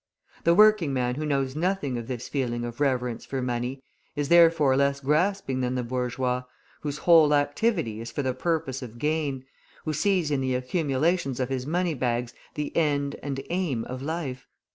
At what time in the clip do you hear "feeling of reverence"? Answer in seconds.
2.27-3.23